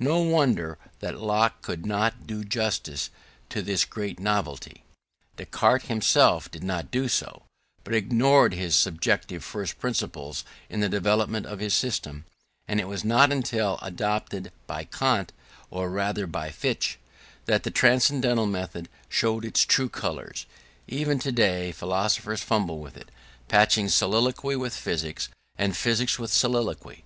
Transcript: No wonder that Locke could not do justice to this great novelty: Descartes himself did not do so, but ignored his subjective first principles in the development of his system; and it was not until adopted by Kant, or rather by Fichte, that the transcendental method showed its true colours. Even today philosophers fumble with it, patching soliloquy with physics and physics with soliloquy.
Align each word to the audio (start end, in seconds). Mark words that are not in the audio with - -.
No 0.00 0.18
wonder 0.22 0.76
that 0.98 1.20
Locke 1.20 1.62
could 1.62 1.86
not 1.86 2.26
do 2.26 2.42
justice 2.42 3.10
to 3.48 3.62
this 3.62 3.84
great 3.84 4.18
novelty: 4.18 4.82
Descartes 5.36 5.86
himself 5.86 6.50
did 6.50 6.64
not 6.64 6.90
do 6.90 7.06
so, 7.06 7.42
but 7.84 7.94
ignored 7.94 8.54
his 8.54 8.74
subjective 8.74 9.44
first 9.44 9.78
principles 9.78 10.42
in 10.68 10.80
the 10.80 10.88
development 10.88 11.46
of 11.46 11.60
his 11.60 11.74
system; 11.74 12.24
and 12.66 12.80
it 12.80 12.88
was 12.88 13.04
not 13.04 13.30
until 13.30 13.78
adopted 13.80 14.50
by 14.66 14.82
Kant, 14.82 15.32
or 15.70 15.88
rather 15.88 16.26
by 16.26 16.50
Fichte, 16.50 16.96
that 17.44 17.62
the 17.62 17.70
transcendental 17.70 18.46
method 18.46 18.88
showed 19.08 19.44
its 19.44 19.62
true 19.64 19.88
colours. 19.88 20.44
Even 20.88 21.20
today 21.20 21.70
philosophers 21.70 22.42
fumble 22.42 22.80
with 22.80 22.96
it, 22.96 23.12
patching 23.46 23.88
soliloquy 23.88 24.56
with 24.56 24.74
physics 24.74 25.28
and 25.56 25.76
physics 25.76 26.18
with 26.18 26.32
soliloquy. 26.32 27.04